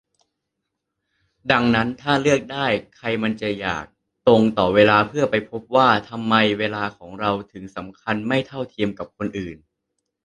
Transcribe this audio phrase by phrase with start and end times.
[1.51, 3.85] ดังนั้น ถ้าเลือกได้ ใครมันจะอยาก
[4.27, 9.57] ตรงต่อเวลาเพื่อไปพบว่า ทำไมเวลาของเราถึงสำคัญไม่เท่าเทียมกับคนอื่น